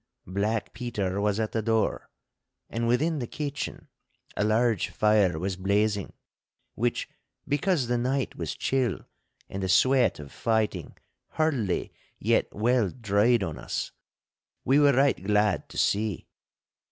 [0.25, 2.09] Black Peter was at the door,
[2.71, 3.87] and within the kitchen
[4.35, 6.13] a large fire was blazing,
[6.73, 7.07] which,
[7.47, 9.01] because the night was chill
[9.47, 10.97] and the sweat of fighting
[11.33, 13.91] hardly yet well dried on us,
[14.65, 16.25] we were right glad to see.